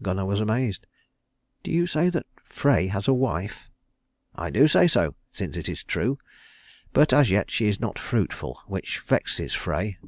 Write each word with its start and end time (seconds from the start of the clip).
Gunnar 0.00 0.24
was 0.24 0.40
amazed. 0.40 0.86
"Do 1.64 1.72
you 1.72 1.88
say 1.88 2.08
that 2.08 2.26
Frey 2.44 2.86
has 2.86 3.08
a 3.08 3.12
wife?" 3.12 3.68
"I 4.32 4.48
do 4.48 4.68
say 4.68 4.86
so, 4.86 5.16
since 5.32 5.56
it 5.56 5.68
is 5.68 5.82
true. 5.82 6.18
But 6.92 7.12
as 7.12 7.30
yet 7.32 7.50
she 7.50 7.66
is 7.66 7.80
not 7.80 7.98
fruitful, 7.98 8.60
which 8.68 9.00
vexes 9.00 9.54
Frey." 9.54 9.98